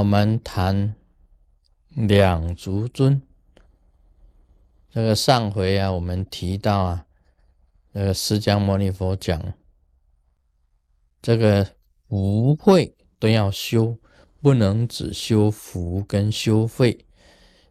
[0.00, 0.94] 我们谈
[1.90, 3.20] 两足尊。
[4.88, 7.06] 这个上回啊，我们提到啊，
[7.92, 9.52] 那个释迦牟尼佛讲，
[11.20, 11.74] 这个
[12.08, 13.98] 福慧都要修，
[14.40, 17.04] 不能只修福跟修慧，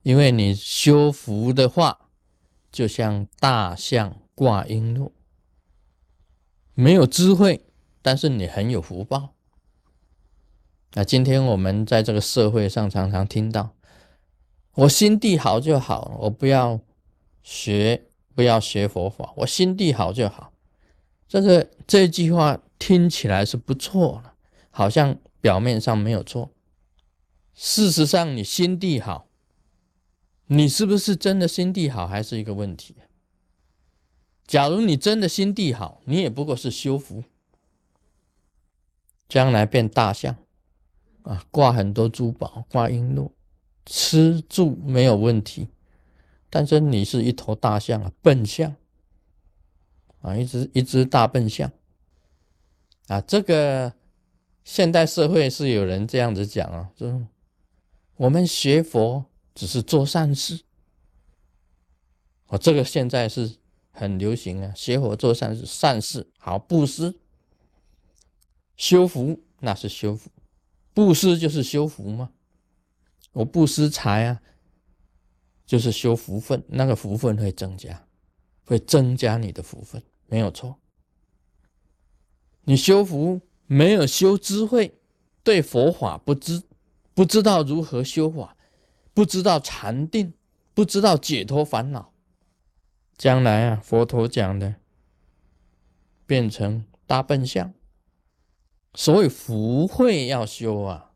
[0.04, 2.12] 因为你修福的话，
[2.72, 5.10] 就像大象挂璎珞，
[6.76, 7.66] 没有智慧，
[8.04, 9.34] 但是你很有福报。
[10.94, 13.76] 那今天我们在这个社会上常常听到，
[14.74, 16.80] 我心地好就好，我不要
[17.44, 20.52] 学，不要学佛法，我心地好就好。
[21.28, 24.34] 这个这句话听起来是不错了，
[24.72, 26.50] 好像表面上没有错。
[27.54, 29.28] 事实上，你心地好，
[30.48, 32.96] 你是不是真的心地好，还是一个问题。
[34.48, 37.24] 假如你真的心地好，你也不过是修福，
[39.28, 40.36] 将来变大象。
[41.24, 43.30] 啊，挂很多珠宝，挂璎珞，
[43.86, 45.68] 吃住没有问题，
[46.50, 48.76] 但是你是一头大象啊，笨象
[50.22, 51.72] 啊，一只一只大笨象
[53.08, 53.20] 啊。
[53.22, 53.94] 这个
[54.64, 57.22] 现代社会是有人这样子讲啊，就
[58.16, 60.62] 我们学佛只是做善事，
[62.48, 63.58] 哦，这个现在是
[63.92, 67.16] 很流行啊，学佛做善事，善事好布施，
[68.78, 70.30] 修福那是修福。
[71.00, 72.32] 布施就是修福吗？
[73.32, 74.42] 我布施财啊，
[75.66, 78.06] 就是修福分，那个福分会增加，
[78.66, 80.78] 会增加你的福分，没有错。
[82.64, 85.00] 你修福没有修智慧，
[85.42, 86.64] 对佛法不知，
[87.14, 88.58] 不知道如何修法，
[89.14, 90.34] 不知道禅定，
[90.74, 92.12] 不知道解脱烦恼，
[93.18, 94.76] 将来啊，佛陀讲的
[96.26, 97.74] 变成大笨象。
[98.94, 101.12] 所以福慧要修啊，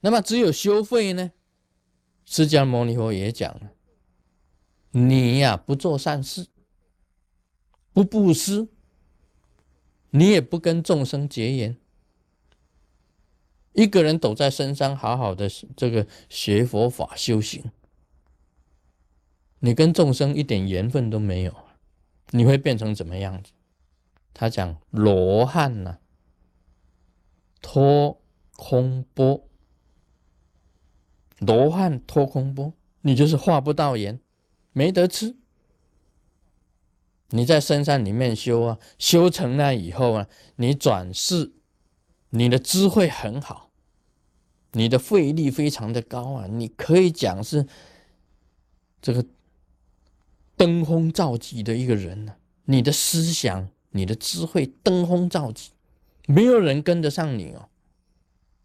[0.00, 1.32] 那么只有修慧呢？
[2.26, 3.72] 释迦牟尼佛也讲了，
[4.90, 6.48] 你呀不做善事，
[7.92, 8.68] 不布施，
[10.10, 11.76] 你也不跟众生结缘，
[13.72, 17.70] 一个人躲在深山好好的这个学佛法修行，
[19.60, 21.54] 你跟众生一点缘分都没有，
[22.30, 23.52] 你会变成怎么样子？
[24.32, 25.98] 他讲罗汉呐，
[27.60, 28.20] 脱
[28.56, 29.48] 空波，
[31.38, 32.72] 罗汉脱空波，
[33.02, 34.20] 你就是化不到盐，
[34.72, 35.36] 没得吃。
[37.30, 41.52] 你在深山里面修啊，修成了以后啊，你转世，
[42.30, 43.70] 你的智慧很好，
[44.72, 47.66] 你的慧力非常的高啊，你可以讲是
[49.00, 49.24] 这个
[50.56, 53.68] 登峰造极的一个人呢，你的思想。
[53.92, 55.72] 你的智慧登峰造极，
[56.32, 57.68] 没有人跟得上你哦。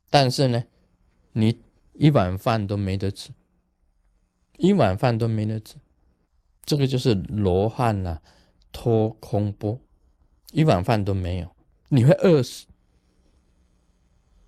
[0.09, 0.64] 但是呢，
[1.34, 1.59] 你
[1.94, 3.31] 一碗饭都没得吃，
[4.58, 5.75] 一碗饭都没得吃，
[6.64, 8.22] 这个就是罗汉呐，
[8.72, 9.80] 脱空波，
[10.52, 11.56] 一碗饭都没有，
[11.90, 12.68] 你会饿死。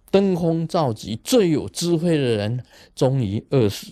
[0.09, 2.63] 登峰造极最有智慧的人，
[2.95, 3.91] 终于饿死，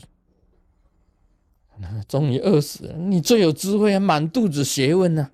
[2.07, 2.97] 终于饿死了。
[2.97, 5.31] 你最有智慧啊，满肚子学问呢。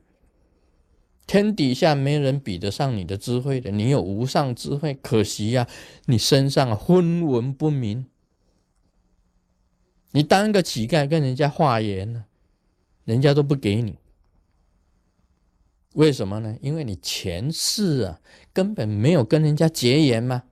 [1.31, 5.66] 天底下没人比得上你的智慧的，你有无上智慧，可惜呀，
[6.08, 8.06] 你身上昏文不明，
[10.12, 12.25] 你当个乞丐跟人家化缘呢，
[13.06, 13.97] 人家都不给你，
[15.94, 16.58] 为什么呢？
[16.62, 18.19] 因为你前世啊
[18.52, 20.44] 根本没有跟人家结缘嘛，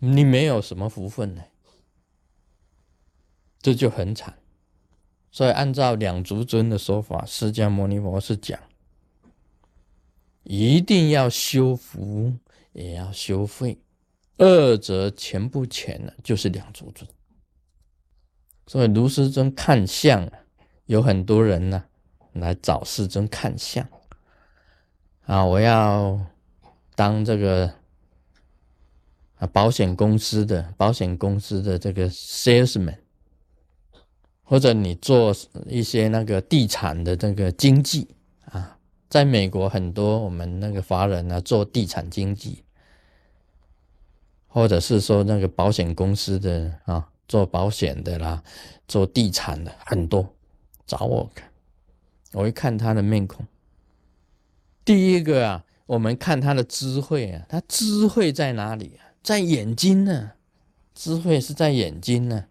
[0.00, 1.42] 你没有什么福分呢，
[3.62, 4.37] 这就很惨。
[5.30, 8.58] 所以，按照两足尊的说法，释迦牟尼佛是讲，
[10.42, 12.32] 一定要修福，
[12.72, 13.78] 也要修慧，
[14.38, 17.08] 二者全不全了，就是两足尊。
[18.66, 20.28] 所以，卢师尊看相，
[20.86, 21.84] 有很多人呢
[22.32, 23.86] 来找师尊看相
[25.26, 26.18] 啊，我要
[26.94, 27.74] 当这个
[29.36, 32.98] 啊保险公司的保险公司的这个 salesman。
[34.48, 35.36] 或者你做
[35.66, 38.08] 一些那个地产的这个经济
[38.46, 38.78] 啊，
[39.10, 42.64] 在美国很多我们那个华人呢做地产经济，
[44.46, 48.42] 或者是说那个保险公司的啊做保险的啦，
[48.88, 50.34] 做地产的很多
[50.86, 51.50] 找我看，
[52.32, 53.44] 我一看他的面孔，
[54.82, 59.12] 第一个啊，我们看他的智慧啊，他智慧在哪里啊？
[59.22, 60.32] 在眼睛呢，
[60.94, 62.46] 智慧是在眼睛呢。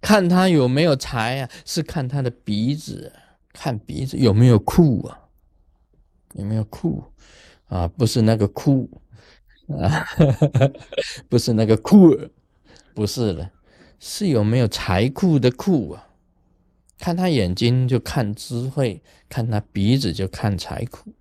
[0.00, 1.50] 看他有没有财啊？
[1.64, 3.12] 是看他的鼻子，
[3.52, 5.28] 看鼻子有没有酷啊？
[6.34, 7.02] 有没有酷
[7.66, 7.88] 啊？
[7.88, 8.88] 不是那个酷，
[9.68, 10.06] 啊，
[11.28, 12.16] 不是那个库，
[12.94, 13.50] 不是了，
[13.98, 16.08] 是有没有财库的库啊？
[16.98, 21.12] 看他眼睛就看智慧，看他鼻子就看财库。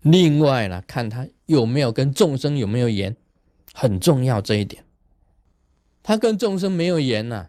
[0.00, 3.16] 另外呢，看他有没有跟众生有没有缘，
[3.72, 4.84] 很重要这一点。
[6.02, 7.48] 他跟众生没有缘呐，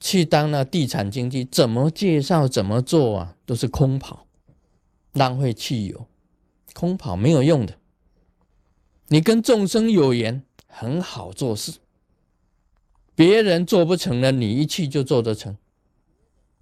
[0.00, 4.26] 去当那地产经济，怎么介绍怎么做啊，都是空跑，
[5.12, 6.06] 浪费汽油，
[6.72, 7.74] 空跑没有用的。
[9.08, 11.74] 你跟众生有缘，很好做事。
[13.14, 15.56] 别人做不成了，你一去就做得成。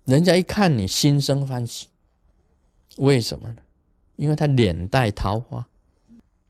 [0.05, 1.89] 人家一看你心生欢喜，
[2.97, 3.57] 为什么呢？
[4.17, 5.67] 因为他脸带桃花，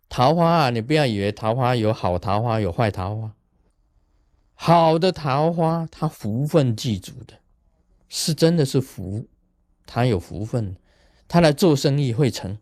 [0.08, 3.33] 桃花啊，你不要以为桃花有好桃花有坏桃花，
[4.66, 7.34] 好的桃花他福分具足的，
[8.08, 9.26] 是真的是福，
[9.84, 10.74] 他有福分，
[11.28, 12.56] 他来做生意会成。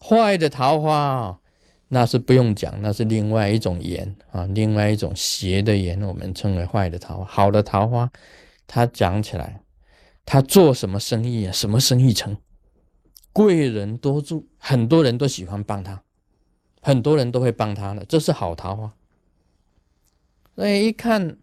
[0.00, 1.40] 坏的桃花啊。
[1.88, 7.24] 那是不用讲，那是另外一种缘啊，另外一种邪的缘，我们称为坏的桃花。
[7.26, 8.10] 好的桃花，
[8.66, 9.60] 他讲起来，
[10.24, 11.52] 他做什么生意啊？
[11.52, 12.38] 什么生意成？
[13.34, 16.02] 贵人多助，很多人都喜欢帮他，
[16.80, 18.94] 很多人都会帮他的，这是好桃花。
[20.54, 21.36] 所以一看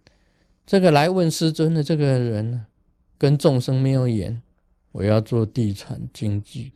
[0.65, 2.67] 这个来问师尊的这个人呢，
[3.17, 4.41] 跟众生没有缘，
[4.91, 6.71] 我要做地产经济。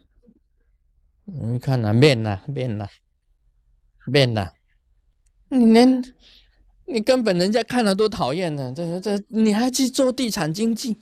[1.26, 2.88] 你看呐面呐，面呐。
[4.12, 4.54] 变了，
[5.50, 6.14] 你连
[6.86, 8.72] 你根本人家看了都讨厌呢。
[8.76, 11.00] 这这你还去做地产经济，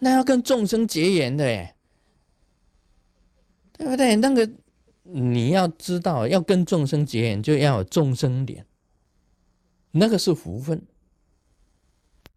[0.00, 1.76] 那要跟众生结缘的哎，
[3.78, 4.16] 对不对？
[4.16, 4.50] 那个
[5.04, 8.66] 你要知道，要跟众生结缘，就要有众生脸，
[9.92, 10.82] 那个是福分，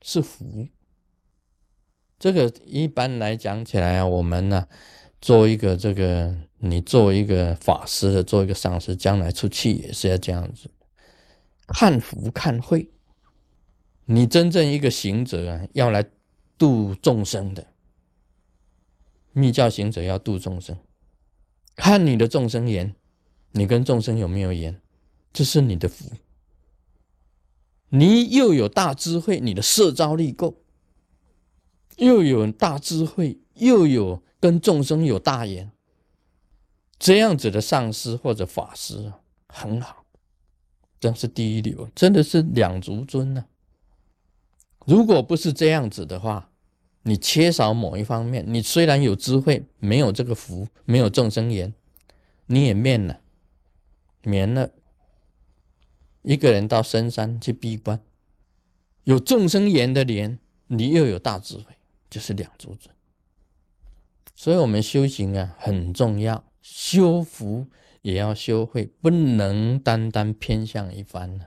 [0.02, 0.68] 是福。
[2.20, 4.68] 这个一般来讲起来啊，我们呢
[5.20, 6.36] 做一个这个。
[6.58, 10.68] 你做一个法师的，做一个上师，将来出去也是要这样子，
[11.68, 12.90] 看福看慧。
[14.06, 16.04] 你真正一个行者啊，要来
[16.58, 17.68] 度众生的，
[19.34, 20.76] 密教行者要度众生，
[21.76, 22.96] 看你的众生缘，
[23.52, 24.82] 你跟众生有没有缘，
[25.32, 26.10] 这是你的福。
[27.90, 30.58] 你又有大智慧，你的摄招力够，
[31.98, 35.72] 又有大智慧，又有跟众生有大缘。
[36.98, 39.14] 这样子的上师或者法师
[39.48, 40.06] 很好，
[41.00, 43.46] 真是第一流，真的是两足尊呢。
[44.86, 46.50] 如果不是这样子的话，
[47.04, 51.74] 你缺少某一方面，你虽然有智慧，没有这个福，没有众生缘，
[52.48, 53.20] 你也面了，
[54.24, 54.72] 免了。
[56.26, 58.00] 一个人到深山去闭关，
[59.04, 61.76] 有众生缘的莲，你又有大智慧，
[62.10, 62.94] 就是两足尊。
[64.34, 66.44] 所以，我们修行啊，很重要。
[66.62, 67.68] 修福
[68.02, 71.46] 也要修慧，不能单单偏向一番呢。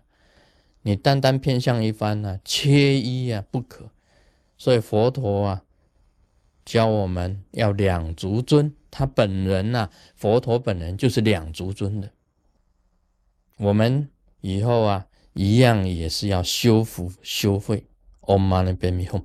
[0.83, 3.91] 你单单偏向一番呢，缺一啊不可。
[4.57, 5.65] 所以佛陀啊，
[6.65, 8.73] 教我们要两足尊。
[8.91, 12.11] 他本人呐，佛陀本人就是两足尊的。
[13.59, 14.09] 我们
[14.41, 17.87] 以后啊，一样也是要修复修慧。
[18.21, 19.23] Om Mani Padme Hum。